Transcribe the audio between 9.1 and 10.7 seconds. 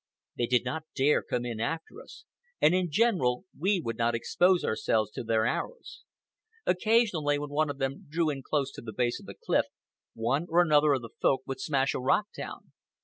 of the cliff, one or